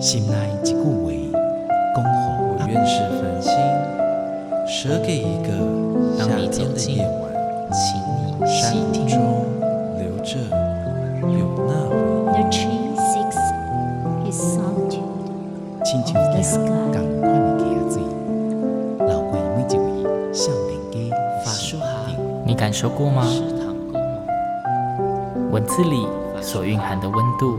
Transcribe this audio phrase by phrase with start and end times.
[0.00, 0.80] 心内一句话，
[1.94, 2.10] 恭候
[2.48, 3.52] 我愿是繁星，
[4.66, 5.48] 舍给一个
[6.16, 7.30] 夏天的夜晚，
[7.70, 9.06] 请你细听。
[9.06, 9.20] 山中
[9.98, 10.40] 留着
[11.28, 12.32] 有那回忆。
[12.32, 13.36] The tree seeks
[14.24, 15.04] his solitude
[15.84, 16.56] 亲像一 sky.
[16.64, 18.00] 共款的溪水，
[19.06, 20.96] 流过每一位少年家
[21.44, 22.16] 法心术哈顶。
[22.46, 23.22] 你感受过吗？
[25.50, 26.06] 文字里
[26.40, 27.58] 所蕴含的温度，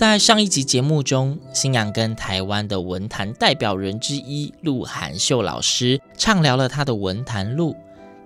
[0.00, 7.76] 在上一集节目中，星洋跟台湾的文坛代表人之一鹿晗秀老师畅聊了他的文坛路，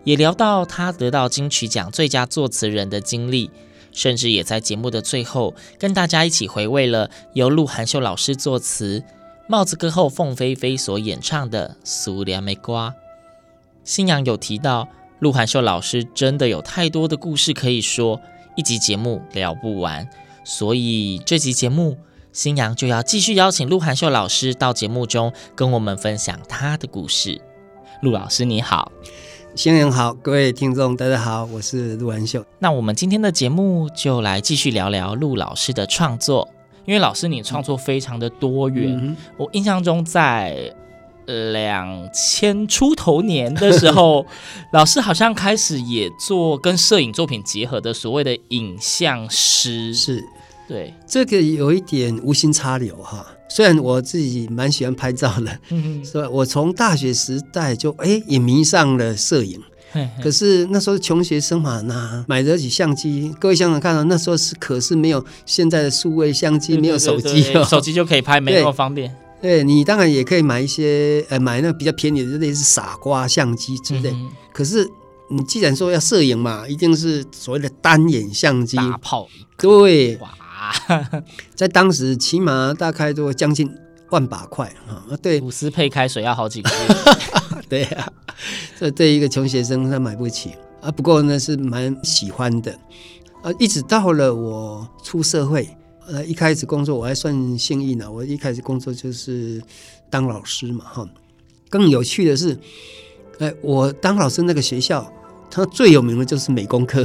[0.04, 3.50] 也聊到他得到金曲奖最佳作词人的经历，
[3.90, 9.02] 甚至也在节目的最后跟大家一起回味了由鹿晗秀老师作词、
[9.48, 12.90] 帽子歌后凤飞飞所演唱的《苏联玫瓜》。
[13.82, 14.86] 星洋有提到，
[15.18, 18.20] 鹿晗秀老师真的有太多的故事可以说，
[18.54, 20.08] 一集节目聊不完。
[20.44, 21.96] 所以这集节目，
[22.30, 27.40] 新阳就要继续邀请鹿晗秀老师到节目中跟我们分享他的故事。
[28.02, 28.92] 鹿老师你好，
[29.54, 32.44] 新年好，各位听众大家好，我是鹿晗秀。
[32.58, 36.46] 那我们今天的节目就来继续聊聊鹿老师的创作，
[36.84, 38.98] 因为老师你创作非常的多元。
[39.00, 40.70] 嗯我印象中在
[41.26, 44.26] 两千出头年的时候，
[44.72, 50.24] 老师好像开始也做跟摄影作品结合的所谓的影像师，是
[50.66, 53.26] 对，这个有一点无心插柳哈。
[53.48, 56.28] 虽然我自己蛮喜欢拍照的，嗯，是吧？
[56.28, 59.62] 我从大学时代就哎也迷上了摄影，
[60.22, 63.32] 可是那时候穷学生嘛，那买得起相机？
[63.38, 67.42] 各位想想看啊，那时候是可是没有现在的数位相机，没有手机。
[67.64, 69.14] 手机就可以拍，没那么方便。
[69.40, 74.10] 对你当然也可以买一些呃买那比较便宜的，类似傻瓜相机之类。
[74.10, 74.88] 嗯可是
[75.28, 78.76] 你既然说要摄影嘛，一定是所谓的单眼相机。
[78.76, 79.26] 大炮
[79.58, 80.30] 对，哇，
[81.56, 83.68] 在当时起码大概都将近
[84.10, 85.02] 万把块啊！
[85.20, 87.56] 对五十配开水要好几个月。
[87.68, 88.08] 对啊，
[88.78, 90.90] 这对一个穷学生他买不起啊。
[90.90, 92.70] 不过呢是蛮喜欢的
[93.42, 93.50] 啊。
[93.58, 95.68] 一直到了我出社会，
[96.06, 98.10] 呃，一开始工作我还算幸运呢。
[98.10, 99.62] 我一开始工作就是
[100.10, 101.08] 当老师嘛，哈。
[101.68, 102.56] 更有趣的是，
[103.38, 105.12] 哎，我当老师那个学校，
[105.50, 107.04] 它最有名的就是美工科。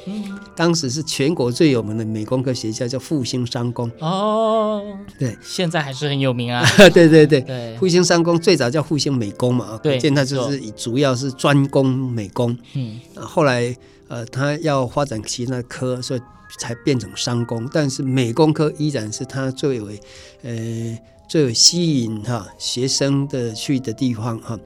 [0.54, 3.90] 当时是全国最有名的美工科学校，叫复兴商工。
[4.00, 4.82] 哦，
[5.18, 6.62] 对，现在还是很有名啊。
[6.92, 7.40] 对对对。
[7.40, 12.54] 对，复兴商工最早叫复兴美工嘛，对可见它就是主要是专攻美工。
[12.74, 13.74] 嗯，啊后来
[14.08, 16.20] 呃，他要发展其他科，所以
[16.58, 17.68] 才变成商工。
[17.72, 20.00] 但是美工科依然是他最为
[20.42, 20.98] 呃
[21.28, 24.58] 最为吸引哈学生的去的地方哈。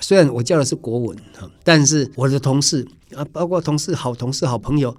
[0.00, 4.96] 虽然我教的是国文哈，但是我的同事啊，包括同事、好同事、好朋友，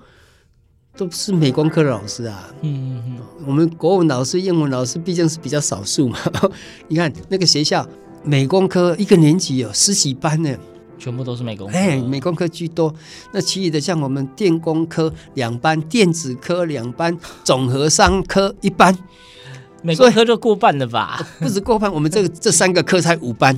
[0.97, 2.53] 都是美工科的老师啊。
[2.61, 3.17] 嗯嗯
[3.47, 6.19] 我们国文老师、英文老师毕竟是比较少数嘛。
[6.89, 7.88] 你看那个学校，
[8.23, 10.53] 美工科一个年级有十几班呢，
[10.99, 11.67] 全部都是美工。
[11.71, 12.93] 哎，美工科居多。
[13.31, 18.95] 那其余的像我们电工科两班，电子科两班，总和商科一班，
[19.81, 21.25] 美工科就过半了吧？
[21.39, 23.57] 不止过半，我们这个 这三个科才五班。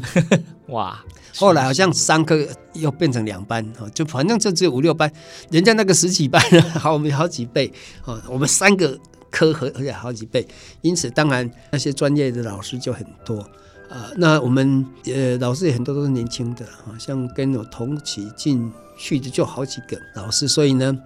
[0.68, 1.04] 哇，
[1.36, 5.12] 后来好像三科又变成两班，哈，就反正就只有五六班，
[5.50, 6.42] 人家那个十几班，
[6.80, 7.74] 好我们好几倍，
[8.06, 8.98] 哦，我们三个
[9.30, 10.48] 科合而且好几倍，
[10.82, 13.46] 因此当然那些专业的老师就很多，
[13.92, 20.98] 啊，那我们呃老师也很多都是年轻的，啊，像跟我同期进去的就好几个老师，所以呢，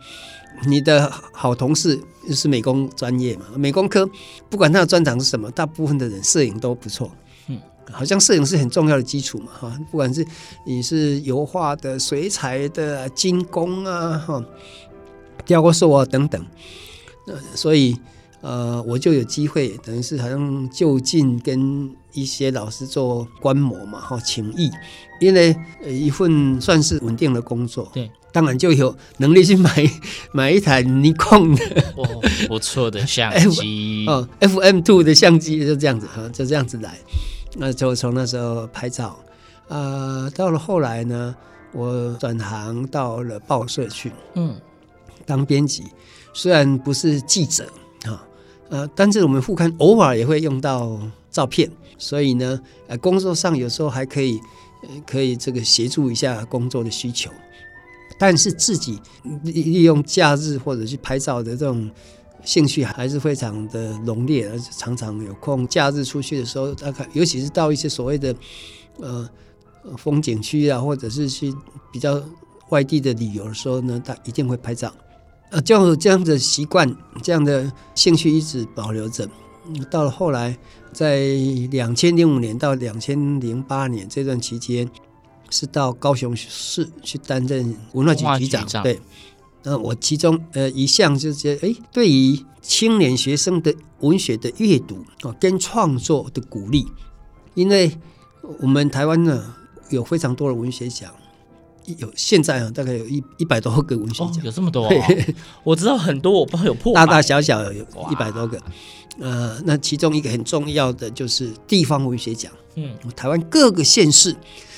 [0.67, 4.07] 你的好同事就是美工专业嘛，美工科
[4.49, 7.11] 不管他的专长是什么，大部分的人摄影都不错。
[7.91, 10.25] 好像摄影是很重要的基础嘛，哈，不管是
[10.65, 14.43] 你是油画的、水彩的、金工啊，哈，
[15.45, 16.43] 雕塑啊等等，
[17.27, 17.95] 呃，所以
[18.45, 24.69] 呃，我就有机会，等于是好像就近跟一些老师做观摩嘛，哈，情谊，
[25.19, 29.91] 因为呃一份算是稳定的工作，对，当然就有能力去买
[30.31, 34.05] 买一台尼康的哦，不错的相机。
[34.07, 36.99] 哦，FM Two 的相机就这样子哈，就这样子来。
[37.57, 39.17] 那就从那时候拍照，
[39.69, 41.35] 呃，到了后来呢，
[41.71, 44.55] 我转行到了报社去嗯，
[45.25, 45.85] 当编辑，
[46.31, 47.81] 虽然不是记者啊，
[48.69, 54.39] 呃，但是我们副刊偶尔也会用到照片，所以呢，呃，工作上有时候还可以，
[55.05, 57.29] 可以这个协助一下工作的需求。
[58.17, 58.99] 但是自己
[59.43, 61.89] 利利用假日或者去拍照的这种
[62.43, 68.33] 兴趣还是非常的浓烈，而且常常有空假日出去的时候，大概尤其是到一些所谓的
[68.99, 69.29] 呃
[69.97, 71.53] 风景区啊，或者是去
[71.91, 72.23] 比较
[72.69, 74.93] 外地的旅游的时候呢，他一定会拍照。
[75.51, 79.29] 呃，就这样的习惯，这样的兴趣一直保留着。
[79.89, 80.57] 到了后来，
[80.91, 81.19] 在
[81.71, 84.89] 两千零五年到两千零八年这段期间。
[85.51, 88.99] 是到高雄市去担任文化局局长，长对，
[89.61, 96.87] 那我其中呃一项就是觉得，哎，对于青年学生的文学的阅读啊跟创作的鼓励，
[97.53, 97.95] 因为
[98.59, 99.53] 我们台湾呢
[99.91, 101.13] 有非常多的文学奖，
[101.97, 104.91] 有现在啊大概有一一百多个文学奖，哦，有这么多，哦，
[105.63, 108.61] 我知道很多，我不知道有破大大小小有一百多个，
[109.19, 114.35] 呃，那其中一个很重要的就是地方文学奖，嗯，台湾各个县市。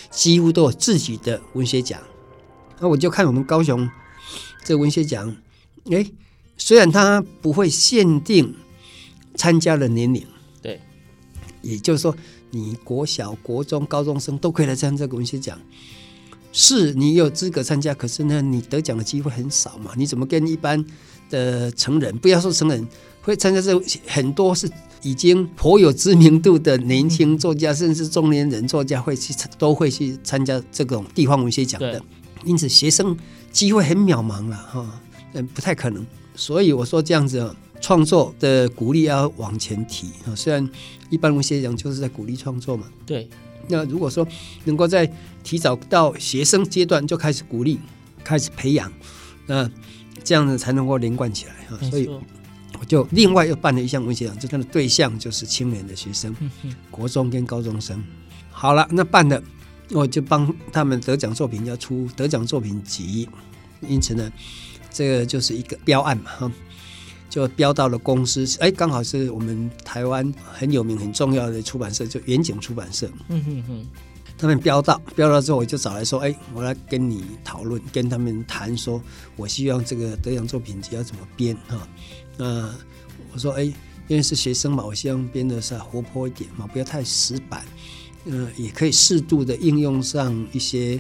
[0.10, 2.00] 几乎都有自己的文学奖，
[2.80, 3.88] 那我就看我们高雄
[4.64, 5.36] 这个文学奖，
[5.92, 6.10] 哎，
[6.58, 8.56] 虽然它不会限定
[9.36, 10.26] 参加的年龄，
[10.62, 10.80] 对，
[11.62, 12.16] 也就是说，
[12.52, 15.60] 你国小、国中、高中生都可以来参加这个文学奖，
[16.52, 20.84] 是你有资格参加，可是呢，你得奖的机会很少嘛，你怎么跟一般
[21.30, 22.88] 的成人，不要说成人，
[23.22, 24.70] 会参加这很多是。
[25.04, 32.02] 已经颇有知名度的年轻作家，甚至中年人作家会去都会去参加这种地方文学奖的，
[32.44, 33.16] 因此学生
[33.52, 35.00] 机会很渺茫了哈，
[35.34, 36.06] 嗯，不太可能。
[36.36, 40.68] 所以我说这样子创作的鼓励要往前提啊，虽然
[41.12, 43.30] 一般文学奖就是在鼓励创作嘛，对。
[43.68, 44.28] 那如果说
[44.66, 45.12] 能够在
[45.44, 47.80] 提早到学生阶段就开始鼓励、
[48.24, 48.92] 开始培养，
[49.46, 49.70] 那
[50.24, 52.10] 这样子才能够连贯起来啊，所以。
[52.80, 56.36] 我就另外又办了一项文学奖，就它的对象就是青年的学生，
[56.92, 58.04] 国中跟高中生。
[58.52, 59.42] 好了，那办了，
[59.90, 63.28] 我就帮他们得奖作品要出得奖作品集，
[63.82, 64.32] 因此呢，
[64.92, 66.52] 这个就是一个标案嘛，哈，
[67.38, 73.08] 就标到了公司，哎，刚好是我们台湾很有名很重要的出版社，就远景出版社。
[73.28, 73.86] 嗯哼哼，
[74.36, 79.00] 他们标到标到之后，我就找来说，哎，我来跟你讨论，跟他们谈，说
[79.36, 81.88] 我希望这个得奖作品集要怎么编，哈。
[82.38, 82.74] 那
[83.32, 83.66] 我说，哎，
[84.08, 87.64] 因为是学生嘛，我希望编的是活泼一点嘛，不要太死板。
[88.26, 91.00] 嗯、呃，也可以适度的应用上一些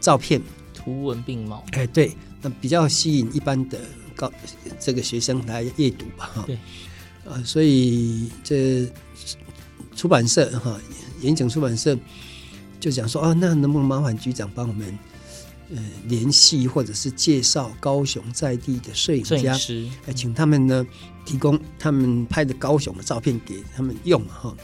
[0.00, 0.42] 照片，
[0.74, 1.64] 图文并茂。
[1.70, 3.78] 哎，对，那比较吸引一般的
[4.28, 4.32] 高
[4.78, 6.44] 这个学生来阅读吧，哈。
[6.46, 6.54] 对。
[6.54, 8.86] 啊、呃，所以这
[9.96, 10.78] 出版社哈，
[11.20, 11.98] 远景出版社
[12.78, 14.98] 就讲说，哦，那能不能麻烦局长帮我们？
[15.74, 19.56] 呃，联系或者是介绍高雄在地的摄影家，
[20.06, 20.86] 来请他们呢
[21.24, 24.54] 提供他们拍的高雄的照片给他们用哈。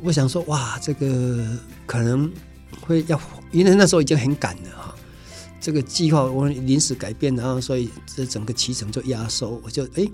[0.00, 2.30] 我想说，哇，这个可能
[2.82, 3.20] 会要，
[3.50, 4.91] 因为那时候已经很赶了哈。
[5.62, 10.04] 这个计划我临时改变，然后所以这整个期程就压缩，我就哎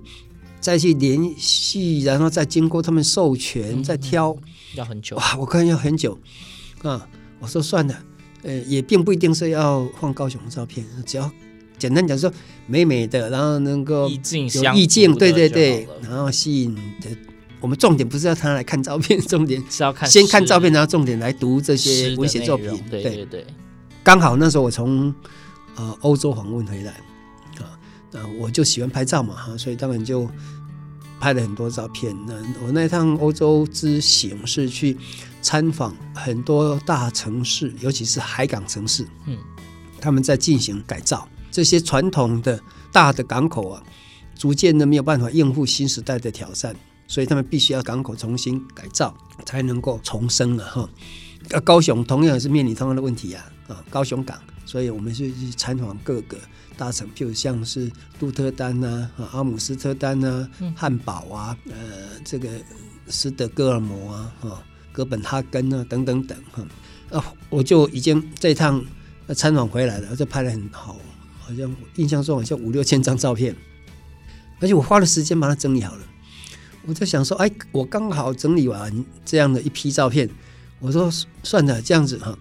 [0.60, 4.36] 再去联系，然后再经过他们授权，再挑，
[4.76, 6.16] 要很久哇，我看要很久
[6.82, 7.08] 啊。
[7.40, 7.98] 我说算了。
[8.42, 11.28] 呃，也并不一定是要放高雄的照片，只要
[11.76, 12.32] 简单讲说
[12.68, 17.10] 美美的，然后能够有意境，对对对，然后吸引的。
[17.60, 22.68] 我们重点不是要他来看照片，重点是要看先看照片，然后重点来读这些文学作品。
[22.88, 23.44] 对对对，
[24.08, 25.14] 刚好那时候我从
[25.76, 26.92] 呃欧洲访问回来
[27.58, 27.76] 啊，
[28.10, 30.26] 那我就喜欢拍照嘛哈，所以当然就。
[31.20, 32.16] 拍了很多照片。
[32.28, 32.34] 那
[32.64, 34.96] 我那趟欧洲之行是去
[35.42, 39.04] 参访很多大城市，尤其是海港城市。
[39.26, 39.36] 嗯，
[40.00, 42.62] 他们在进行改造，这些传统的
[42.92, 43.82] 大的港口啊，
[44.36, 46.72] 逐渐的没有办法应付新时代的挑战，
[47.08, 49.12] 所以他们必须要港口重新改造，
[49.44, 50.88] 才能够重生了哈。
[51.64, 54.38] 高雄同样也是面临同样的问题啊，啊，高雄港。
[54.66, 56.36] 所以我们是去参访各个
[56.76, 62.50] 大城，譬如像是杜特丹呐啊、阿姆斯特丹啊、汉堡啊、呃，这个
[63.06, 64.62] 斯德哥尔摩啊、哈
[64.92, 66.62] 哥本哈根啊等等等哈。
[67.10, 68.84] 啊，我就已经这一趟
[69.34, 70.98] 参访回来了，就拍了很好，
[71.40, 73.56] 好像印象中好像五六千张照片，
[74.60, 76.02] 而且我花了时间把它整理好了。
[76.84, 80.28] 我在想说，哎，我刚好整理完这样的一批照片，
[80.80, 81.10] 我说
[81.42, 82.36] 算了，这样子哈。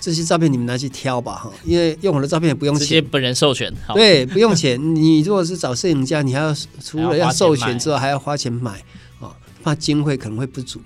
[0.00, 4.76] 这些照片你们拿去挑吧哈，因为用我的照片也不用钱，直接本人授权，对，不用钱。
[4.96, 8.82] 你如果是找摄影家，你还要除了要授权之外，还要花钱买
[9.20, 9.30] 啊，
[9.62, 10.80] 怕经费可能会不足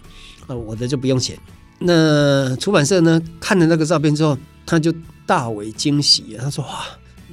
[0.46, 0.54] 啊。
[0.54, 1.34] 我的就不用钱。
[1.78, 4.36] 那出版社呢，看了那个照片之后，
[4.66, 4.92] 他就
[5.24, 6.84] 大为惊喜，他说哇，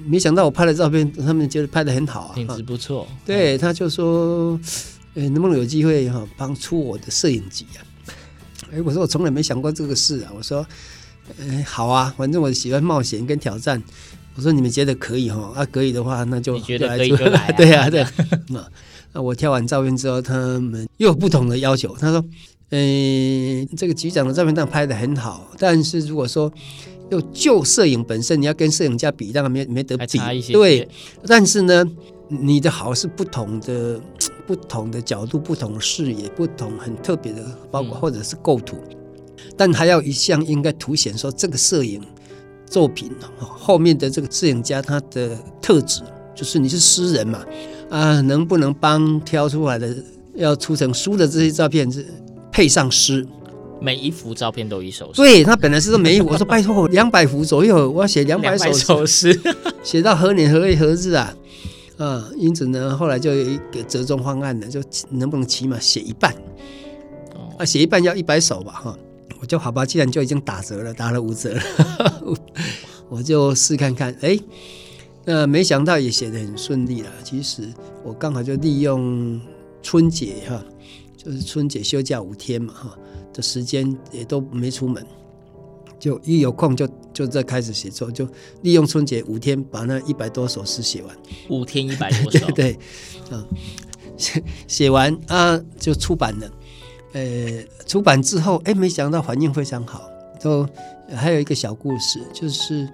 [0.06, 3.06] 没想到我拍的照片，他们觉得拍的很好啊，品质不错。
[3.26, 4.58] 对，他就说，
[5.16, 7.83] 呃，能不能有机会哈帮出我的摄影集啊？
[8.74, 10.32] 哎，我说我从来没想过这个事啊。
[10.36, 10.66] 我说，
[11.40, 13.82] 哎，好啊，反正我喜欢冒险跟挑战。
[14.36, 15.54] 我说你们觉得可以哈？
[15.56, 17.52] 啊，可以的话，那就你觉得可以就来啊。
[17.56, 18.12] 对啊，对啊。
[19.12, 21.96] 那 我挑完照片之后，他们又有不同的要求。
[22.00, 22.26] 他说，
[22.72, 26.52] 嗯，这个局长的照片当然拍的很好，但是如果说
[27.12, 30.20] 就就摄影本身，你要跟摄影家比，当然没没得比。
[30.52, 30.88] 对，
[31.28, 31.86] 但是呢，
[32.28, 34.00] 你的好是不同的，
[34.48, 38.96] 不同的角度、不同的视野、不同很特别的，包括或者是构图，嗯、
[39.56, 42.02] 但还要一项应该凸显说这个摄影
[42.66, 46.02] 作品后面的这个摄影家他的特质，
[46.36, 47.46] 就是你是诗人嘛，
[47.90, 49.96] 啊，能不能帮挑出来的
[50.36, 52.06] 要出成书的这些照片是
[52.52, 53.26] 配上诗？
[53.80, 59.40] 每一幅照片都一首诗，对，他本来是说每一幅，我说拜托，两百幅左右，我要写两百首诗，
[59.84, 61.34] 写到何年何月何日啊？
[61.98, 66.34] 啊，因此呢，后来就有一个折中方案了，就能不能起码写一半？
[67.58, 68.72] 啊，写一半要一百首吧？
[68.74, 68.98] 哈，
[69.40, 71.62] 我就好吧，既然就已经打折了，打了五折了，
[73.10, 74.16] 我就试看看。
[74.22, 74.40] 哎，
[75.26, 77.10] 那没想到也写得很顺利了。
[77.24, 77.72] 其实
[78.04, 79.40] 我刚好就利用
[79.82, 80.64] 春节哈，
[81.16, 82.98] 就是春节休假五天嘛哈。
[83.34, 85.04] 的时间也都没出门，
[86.04, 88.28] 就一有空就就在开始写作，就
[88.62, 91.16] 利用春节五天把那一百多首诗写完。
[91.50, 92.80] 五天一百多首， 对对，
[93.32, 93.48] 啊，
[94.18, 96.52] 写写完啊就出版了。
[97.14, 100.04] 呃，出版之后，哎，没想到反应非常好。
[100.42, 100.68] 都
[101.16, 102.86] 还有一个小故事，就是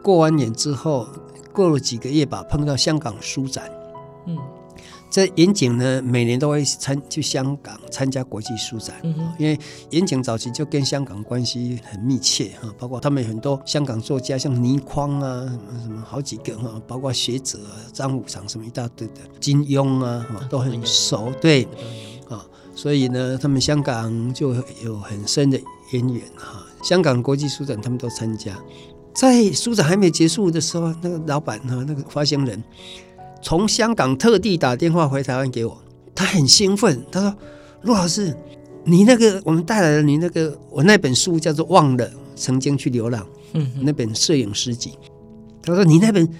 [0.00, 1.08] 过完年之后，
[1.52, 3.68] 过了几个月吧，碰到香港书展，
[4.28, 4.38] 嗯。
[5.14, 9.56] 这严景呢，每年都会参去香港参加国际书展，嗯、因为
[9.90, 21.62] 严景早期就跟香港关系很密切哈，包括他们很多香港作家，像倪匡啊，什么什么好几个哈，包括学者啊，张五常什么一大堆的，金庸啊，都很熟，对，
[22.28, 22.44] 啊，
[22.74, 24.52] 所以呢，他们香港就
[24.82, 25.56] 有很深的
[25.92, 26.60] 渊源哈。
[26.82, 28.58] 香港国际书展他们都参加，
[29.14, 32.60] 在书展还没结束的时候，那个老板哈，那个发行人。
[33.44, 35.76] 从香港特地打电话回台湾给我，
[36.14, 37.36] 他很兴奋，他说
[37.84, 38.34] ：“陆老师，
[38.84, 43.22] 你那个我们带来了你那个我那本书叫做《忘了曾经去流浪》，
[43.52, 44.98] 嗯，那本摄影诗集。
[45.62, 46.26] 他说你那本《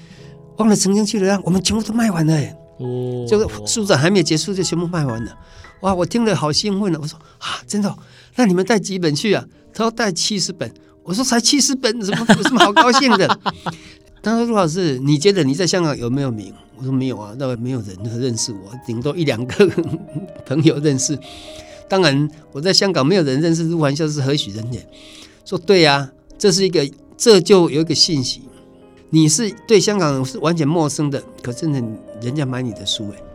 [0.57, 5.39] 忘了曾经去流浪》，我们全部都卖完了，耶，哦，就是书展还没有结束就全部卖完了，
[5.83, 6.99] 哇，我听了好兴奋了。
[7.03, 7.95] 我说啊，真的？
[8.37, 9.45] 那你们带几本去啊？
[9.75, 10.73] 他说带七十本。
[11.03, 13.29] 我说才七十本，怎么有什么好高兴的？
[14.23, 16.51] 他说陆老师，你觉得你在香港有没有名？
[16.77, 19.67] 我说没有啊，那个没有人认识我，顶多一两个
[20.45, 21.19] 朋友认识。
[21.89, 24.85] 当然，我在香港没有人认识陆环孝是何许人也。
[25.45, 28.43] 说对呀、啊，这是一个，这就有一个信息，
[29.11, 31.81] 你是对香港是完全陌生的，可是呢，
[32.23, 33.34] 人家买你的书哎。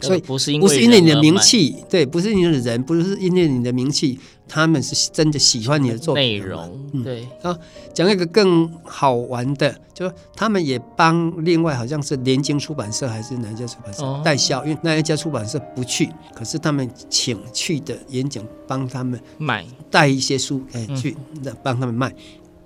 [0.00, 6.88] 所以不是因为不是因为你的名气，对，不是因为人，不是因为你的名气，他们是真的喜欢你的作品内容。
[6.92, 7.56] 嗯、对啊，
[7.92, 22.14] 讲一个更好玩的，就他们也帮另外好像是联经出版社还是哪一家出版社、哦、代销，因为那一家出版社不去，可是他们请去的演讲帮他们卖带一些书哎去那帮他们卖。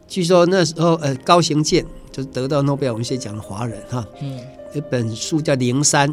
[0.07, 4.41] 据说那时候呃高行健就是得到诺贝尔文学奖的华人哈，嗯，
[4.75, 6.09] 一本书叫《灵山》。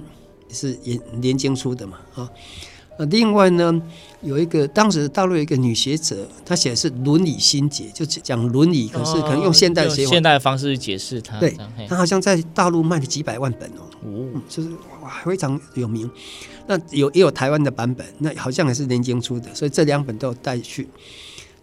[0.50, 2.30] 是联联经出的嘛啊，
[3.10, 3.82] 另外呢，
[4.22, 11.38] 有一个当时大陆有一个女学者，她写的是《伦理心结》，就讲伦理，可是可能用现代写现代的方式去解释它。
[11.38, 11.58] 对，
[11.90, 14.70] 她好像在大陆卖了几百万本哦，嗯、就是
[15.04, 16.10] 哇非常有名。
[16.68, 20.88] 那有也有台湾的版本，那好像也是年经出的，所以这两本都有带去。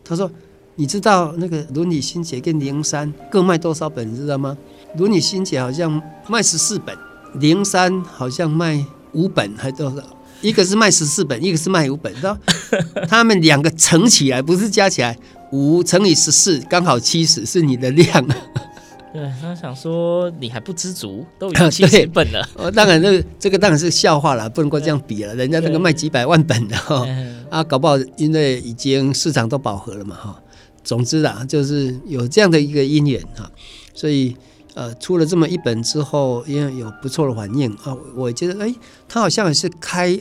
[0.04, 0.30] 他说
[0.76, 4.12] ：“你知道那个《伦理心结》跟《灵山》各卖多少本？
[4.12, 4.56] 你知道吗？
[4.98, 6.94] 《伦理心结》好像卖十四本。”
[7.34, 10.02] 灵山好像卖五本还多少？
[10.40, 12.36] 一个是卖十四本，一个是卖五本，知道？
[13.08, 15.16] 他们两个乘起来不是加起来，
[15.52, 18.26] 五乘以十四刚好七十是你的量。
[19.14, 22.48] 对，他想说你还不知足，都已经七十本了。
[22.56, 25.34] 哦，当然这个这个当然是笑话了，不能够这样比了。
[25.36, 27.06] 人家那个卖几百万本的哈，
[27.48, 30.42] 啊，搞不好因为已经市场都饱和了嘛哈。
[30.82, 33.48] 总之啊，就是有这样的一个因缘哈，
[33.94, 34.36] 所以。
[34.74, 38.74] 呃，出了这么一本之后，因为有不错的反应啊，我觉得哎，
[39.06, 40.18] 他好像也是开，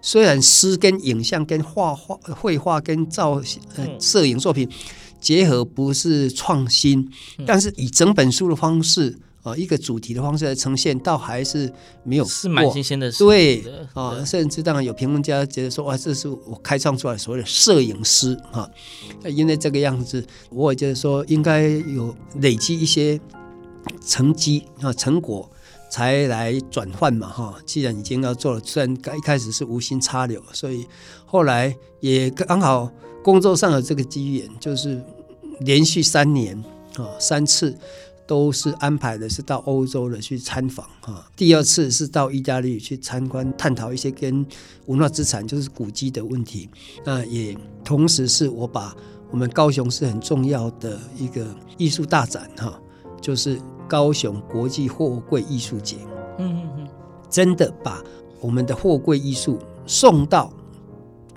[0.00, 3.42] 虽然诗跟影像跟画画、绘画跟照
[3.74, 4.70] 呃摄影作品
[5.20, 7.10] 结合不是创新，
[7.44, 11.68] 但是以整本书的方式啊，一个主题的方式来呈现，倒还是
[12.04, 13.10] 没有是蛮新鲜的。
[13.10, 13.64] 对
[13.94, 18.70] 啊，甚至当然有评论家觉得说，哇，这是我开创出来所谓的摄影师啊，
[19.24, 23.20] 因为这个样子，我也觉得说应该有累积一些。
[24.04, 25.50] 成绩啊，成果
[25.90, 27.56] 才来转换嘛哈。
[27.66, 30.86] 既然已经要做了，虽然一开始是无心插柳，所以
[31.24, 32.90] 后来也刚好
[33.22, 35.02] 工作上有这个机缘，就是
[35.60, 36.56] 连续三年
[36.96, 37.76] 啊三次。
[38.28, 44.44] 都是安排的是到欧洲的去参访哈，第二次是到意大利去参观，探讨一些跟
[44.84, 46.68] 文化资产就是古迹的问题。
[47.06, 48.94] 那也同时是我把
[49.30, 51.46] 我们高雄是很重要的一个
[51.78, 52.78] 艺术大展哈，
[53.18, 55.96] 就是高雄国际货柜艺术节。
[56.38, 56.88] 嗯嗯嗯，
[57.28, 58.00] 真的把
[58.40, 60.52] 我们的货柜艺术送到。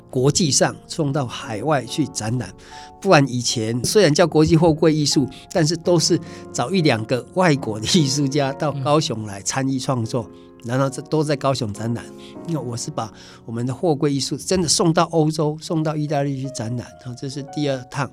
[0.09, 2.53] 国际上送到海外去展览，
[3.01, 6.19] 不然以前虽然叫国际货柜艺术，但是都是
[6.51, 10.29] 找一两个外国的艺术家到高雄来参与创作，
[10.65, 12.03] 然后这都在高雄展览。
[12.45, 13.09] 因为我是把
[13.45, 18.11] 我们的货柜艺术真的送到欧洲，送到意大利去展览，然后，这是第二趟。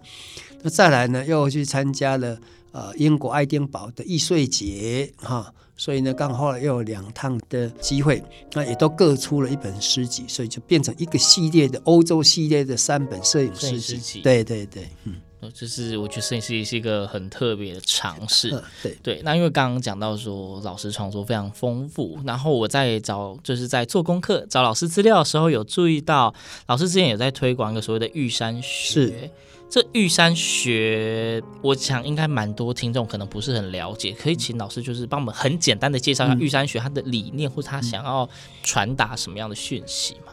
[0.63, 2.39] 那再来呢，又去参加了
[2.73, 5.53] 呃英国爱丁堡的艺术节，哈。
[5.81, 8.21] 所以呢，刚好又有两趟的机会，
[8.53, 14.21] 那也都各出了一本诗集，所以就变成一个系列的欧洲系列的三本摄影诗集。
[14.21, 15.15] 对对对，嗯，
[15.55, 18.51] 就是我觉得摄影诗集是一个很特别的尝试。
[18.51, 26.35] 嗯、对对，那因为刚刚讲到说老师创作非常丰富，然后我在找就是在做功课找老师资料的时候，有注意到
[26.67, 29.31] 老师之前有在推广一个所谓的玉山学。
[29.71, 38.27] 这玉山学，我想应该蛮多听众可能不是很了解，可以请老师就是帮我们很简单的介绍一下玉山学它的理念，或者他想要
[38.63, 40.33] 传达什么样的讯息吗？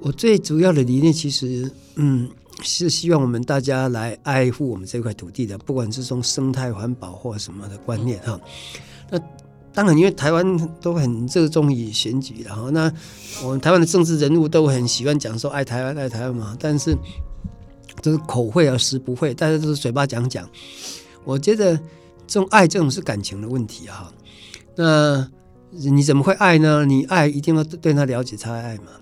[0.00, 2.30] 我最主要的理念其实，嗯，
[2.62, 8.40] 是希望我们大家来爱护我们这块土地的，不管是从生态环保或什么的观念哈。
[9.10, 9.18] 那
[9.74, 12.92] 当然，因为台湾都很热衷于选举，然后那
[13.42, 16.96] 我们台湾的政治人物都很喜欢讲说爱台湾爱台湾嘛，但是。
[18.06, 20.48] 都是口会而实不会，大家都是嘴巴讲讲。
[21.24, 21.76] 我觉得
[22.24, 24.12] 这种爱，这种是感情的问题哈。
[24.76, 25.28] 那
[25.72, 26.86] 你怎么会爱呢？
[26.86, 28.92] 你爱一定要对他了解才爱嘛。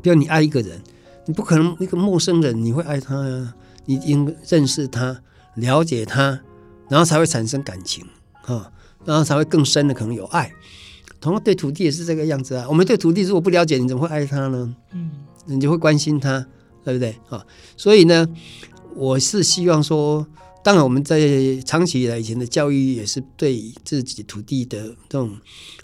[0.00, 0.80] 比如你爱一个人，
[1.26, 3.54] 你不可能一个陌生人你会爱他呀？
[3.84, 5.20] 你应认识他、
[5.56, 6.40] 了解他，
[6.88, 8.06] 然后才会产生感情
[8.46, 8.72] 啊，
[9.04, 10.50] 然后才会更深的可能有爱。
[11.20, 12.64] 同样对土地也是这个样子啊。
[12.70, 14.74] 我们对土地如果不了解，你怎么会爱他呢？
[14.92, 15.10] 嗯，
[15.44, 16.46] 你就会关心他。
[16.86, 17.44] 对不对啊？
[17.76, 18.24] 所以呢，
[18.94, 20.24] 我是希望说，
[20.62, 25.36] 当然我们在长期以来以前的教育也是对自己土地的这种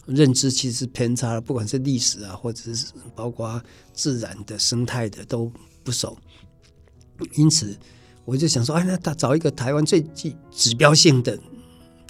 [0.07, 2.87] 认知其实是偏差的，不管是历史啊，或者是
[3.17, 3.61] 包括
[3.93, 5.51] 自然的生态的都
[5.83, 6.17] 不熟。
[7.35, 7.77] 因此，
[8.25, 11.37] 我就想说，哎，那他找一个台湾最具指标性的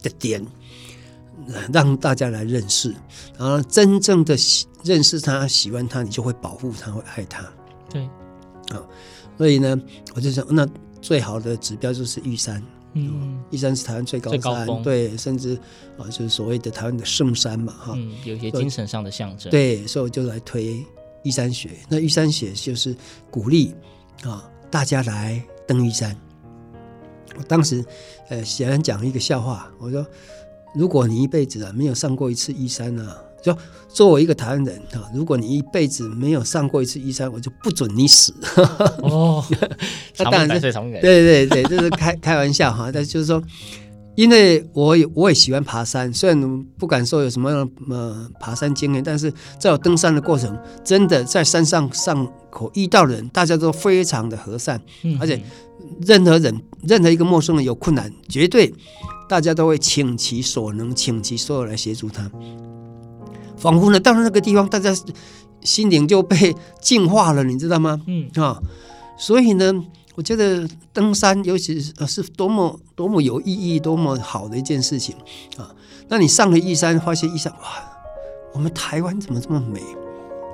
[0.02, 0.46] 的点，
[1.72, 2.94] 让大家来认识，
[3.38, 7.50] 然后真正的喜认识他、喜欢他，你就会保护他，会爱他。
[7.88, 8.06] 对。
[8.72, 8.82] 啊，
[9.38, 9.80] 所以呢，
[10.14, 10.66] 我就想，那
[11.00, 12.62] 最好的指标就是玉山，
[12.94, 15.56] 嗯，玉山是台湾最高的山，高对，甚至
[15.98, 20.84] 啊，就是所谓的台湾的圣山嘛，哈，嗯，有一些精神上的象征，对，所以我就来推
[21.22, 21.70] 玉山学。
[21.88, 22.96] 那玉山学就是
[23.30, 23.74] 鼓励
[24.24, 26.16] 啊大家来登玉山。
[27.36, 27.84] 我当时
[28.28, 30.06] 呃喜欢讲一个笑话，我说，
[30.74, 33.22] 如果你一辈子啊没有上过一次玉山啊。
[33.42, 33.56] 就
[33.88, 38.32] 作为一个台湾人啊，如果你一辈子没有上过一次玉山，我就不准你死。
[39.02, 39.44] 哦，
[40.16, 42.90] 那当然是对对对，这是开开玩笑哈。
[42.92, 43.42] 但就是说，
[44.14, 47.50] 因为我也我也喜欢爬山，虽然不敢说有什么
[47.90, 54.80] 呃爬山经验，但是在我登山的过程，真的在山上上口遇到人，大家都非常的和善，
[55.20, 55.42] 而且
[56.00, 58.72] 任何人任何一个陌生人有困难，绝对
[59.28, 62.30] 大家都会倾其所能，倾其所有来协助他。
[63.62, 64.92] 仿佛呢，到了那个地方，大家
[65.60, 68.00] 心灵就被净化了，你知道吗？
[68.08, 68.58] 嗯啊，
[69.16, 69.72] 所以呢，
[70.16, 75.14] 我觉得登山，尤其是是多么多么有意义、多么好的一件事情
[75.56, 75.70] 啊！
[76.08, 77.60] 那你上了玉山，发现玉山哇，
[78.52, 79.80] 我们台湾怎么这么美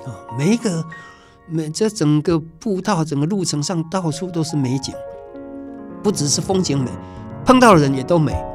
[0.05, 0.13] 啊？
[0.37, 0.85] 每一个
[1.47, 4.93] 每这整个步道、整个路程上，到处都是美景，
[6.03, 6.91] 不只是风景美，
[7.43, 8.48] 碰到的人也都美啊！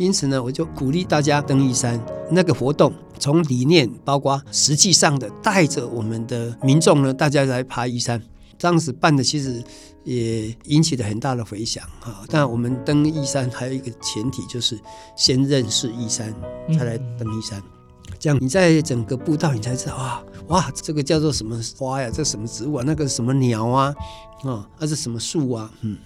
[0.00, 2.90] 因此呢，我就鼓励大家登玉山那个活动。
[3.18, 8.18] 从理念，包括实际上的，带着我们的民众呢，大家来爬玉山。
[8.58, 9.62] 当时办的其实
[10.04, 12.24] 也引起了很大的回响哈。
[12.30, 14.80] 但我们登玉山还有一个前提，就是
[15.14, 16.34] 先认识玉山，
[16.78, 17.62] 才来登玉山。
[18.18, 22.10] 这样你在整个步道，你才知道哇哇，这个叫做什么花呀？
[22.10, 22.84] 这什么植物啊？
[22.86, 23.94] 那个什么鸟啊？
[24.44, 25.70] 啊，那是什么树啊？
[25.82, 25.98] 嗯。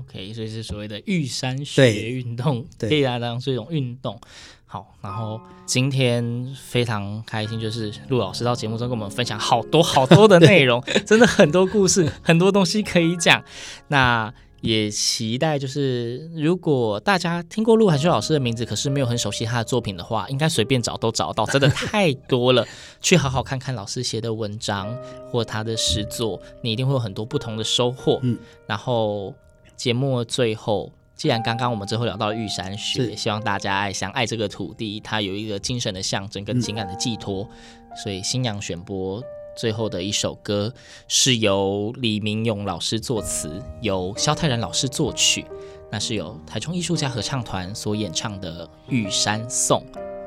[0.00, 4.18] OK，所以是所谓的玉山学运动，可以来当是一种运动。
[4.66, 13.44] 好，然后今天非常开心，就是陆老师到节目中跟我们分享好多好多的内容， 真的很多故事，很多东西可以讲。
[13.88, 22.66] 那也期待就是如果大家听过陆涵修老师的名字，可是没有很熟悉他的作品的话，应该随便找都找到，真的太多了。
[23.00, 24.96] 去好好看看老师写的文章
[25.30, 28.18] 或他的诗作，你一定会有很多不同的收获。
[28.22, 29.34] 嗯，然后
[29.76, 39.22] 节目的最后，既然刚刚我们最后聊到玉山雪，希望大家爱相爱这个土地，它有一个精神的象征跟情感的寄托，嗯、所以新娘选播。
[39.56, 40.74] 最后的一首歌
[41.06, 45.46] 是由李明勇老师作词，由萧泰然老师作曲，
[45.92, 49.80] 那是由台中艺术家合唱团所演唱的《玉山颂》。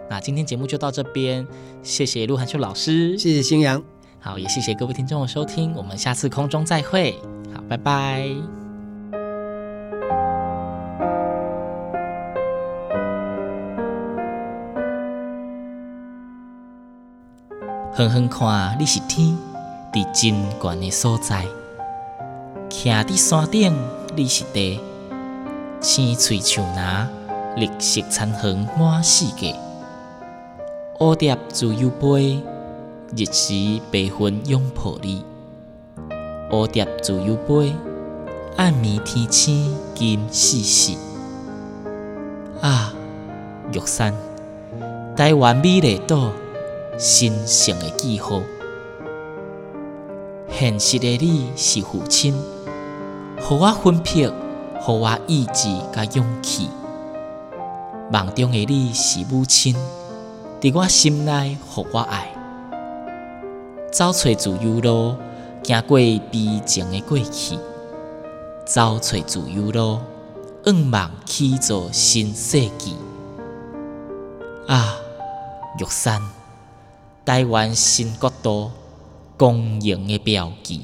[0.09, 1.45] 那今天节目就到这边，
[1.83, 3.83] 谢谢陆涵秀老师，谢谢新阳，
[4.17, 7.11] 好，也谢谢各位听众的收听，我们下次空中再会，
[7.53, 8.66] 好，拜拜。
[17.97, 19.35] 远远看，你是天，
[19.91, 21.41] 伫真悬的所在；
[22.69, 23.75] 徛伫山顶，
[24.15, 24.79] 你是地，
[25.81, 27.07] 青翠树林，
[27.55, 29.55] 绿色残红满世界。
[30.99, 32.43] 蝴蝶自由飞，
[33.15, 35.25] 日时白云拥抱你。
[36.51, 37.73] 蝴蝶自由飞，
[38.57, 40.99] 暗暝天星金细细。
[42.61, 42.93] 啊，
[43.73, 44.13] 玉山，
[45.15, 46.29] 台湾美丽岛。
[46.99, 48.41] 神圣的记号，
[50.49, 52.33] 现实的你是父亲，
[53.39, 54.31] 互我分魄，予
[54.87, 56.67] 我意志甲勇气。
[58.11, 59.75] 梦中的你是母亲，
[60.59, 62.33] 伫我心内互我爱。
[63.91, 65.15] 走找自由路，
[65.65, 67.59] 行过悲情的过去，
[68.65, 69.99] 走找自由路，
[70.65, 72.95] 愿望起做新世纪。
[74.67, 74.97] 啊，
[75.77, 76.36] 玉山。
[77.27, 78.71] 台湾新国度
[79.35, 80.79] 光荣的标记。